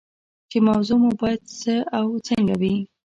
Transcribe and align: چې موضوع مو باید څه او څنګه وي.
چې 0.49 0.57
موضوع 0.67 0.97
مو 1.03 1.11
باید 1.21 1.41
څه 1.59 1.75
او 1.97 2.07
څنګه 2.27 2.53
وي. 2.61 2.75